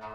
Thank 0.00 0.12
uh 0.12 0.14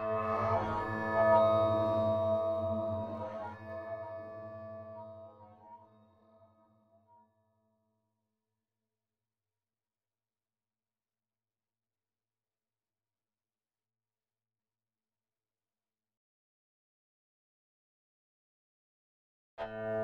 -huh. 19.94 19.99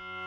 you 0.00 0.21